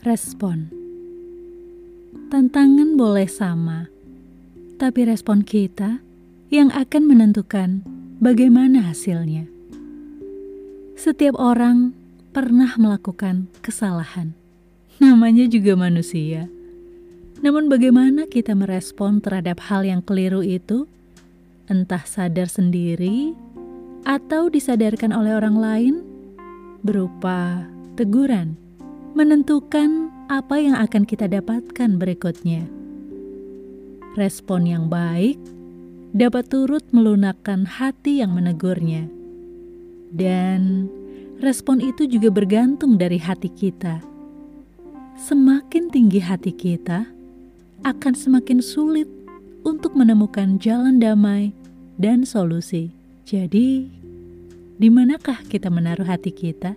Respon 0.00 0.80
tantangan 2.32 2.96
boleh 2.96 3.28
sama, 3.28 3.90
tapi 4.80 5.04
respon 5.04 5.44
kita 5.44 6.00
yang 6.48 6.72
akan 6.72 7.04
menentukan 7.04 7.84
bagaimana 8.16 8.86
hasilnya. 8.86 9.44
Setiap 10.96 11.36
orang 11.36 11.92
pernah 12.32 12.70
melakukan 12.80 13.52
kesalahan, 13.60 14.32
namanya 15.02 15.44
juga 15.50 15.76
manusia. 15.76 16.48
Namun, 17.44 17.68
bagaimana 17.68 18.24
kita 18.24 18.56
merespon 18.56 19.20
terhadap 19.20 19.60
hal 19.68 19.84
yang 19.84 20.00
keliru 20.00 20.40
itu, 20.40 20.88
entah 21.68 22.08
sadar 22.08 22.48
sendiri 22.48 23.36
atau 24.08 24.48
disadarkan 24.48 25.12
oleh 25.12 25.36
orang 25.36 25.56
lain, 25.60 25.94
berupa 26.80 27.68
teguran 28.00 28.69
menentukan 29.14 30.12
apa 30.30 30.62
yang 30.62 30.78
akan 30.78 31.02
kita 31.02 31.26
dapatkan 31.26 31.98
berikutnya. 31.98 32.66
Respon 34.14 34.66
yang 34.66 34.86
baik 34.86 35.38
dapat 36.14 36.50
turut 36.50 36.82
melunakkan 36.90 37.66
hati 37.66 38.22
yang 38.22 38.34
menegurnya, 38.34 39.06
dan 40.10 40.90
respon 41.38 41.78
itu 41.78 42.06
juga 42.10 42.30
bergantung 42.30 42.98
dari 42.98 43.18
hati 43.18 43.50
kita. 43.50 44.02
Semakin 45.14 45.90
tinggi 45.92 46.18
hati 46.18 46.50
kita, 46.50 47.06
akan 47.86 48.12
semakin 48.12 48.58
sulit 48.60 49.06
untuk 49.62 49.94
menemukan 49.94 50.58
jalan 50.58 50.98
damai 50.98 51.52
dan 52.00 52.24
solusi. 52.24 52.92
Jadi, 53.28 53.86
di 54.80 54.88
manakah 54.88 55.44
kita 55.46 55.68
menaruh 55.68 56.08
hati 56.08 56.32
kita? 56.32 56.74